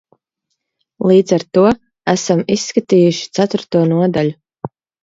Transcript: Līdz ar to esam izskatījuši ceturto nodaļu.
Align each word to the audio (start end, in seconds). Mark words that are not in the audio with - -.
Līdz 1.11 1.35
ar 1.37 1.45
to 1.59 1.67
esam 2.15 2.43
izskatījuši 2.57 3.33
ceturto 3.41 3.89
nodaļu. 3.97 4.39